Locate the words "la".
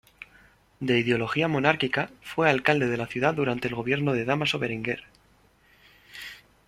2.97-3.05